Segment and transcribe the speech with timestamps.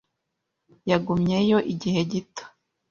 [0.89, 2.43] Yagumyeyo igihe gito.